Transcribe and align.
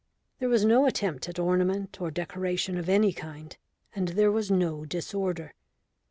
There 0.39 0.49
was 0.49 0.65
no 0.65 0.87
attempt 0.87 1.29
at 1.29 1.37
ornament 1.37 2.01
or 2.01 2.09
decoration 2.09 2.75
of 2.75 2.89
any 2.89 3.13
kind, 3.13 3.55
and 3.93 4.07
there 4.07 4.31
was 4.31 4.49
no 4.49 4.83
disorder. 4.83 5.53